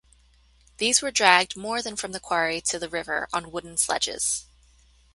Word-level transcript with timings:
These 0.79 1.03
were 1.03 1.11
dragged 1.11 1.55
more 1.55 1.83
than 1.83 1.95
from 1.95 2.11
the 2.11 2.19
quarry 2.19 2.59
to 2.61 2.79
the 2.79 2.89
river 2.89 3.27
on 3.31 3.51
wooden 3.51 3.77
sledges. 3.77 4.47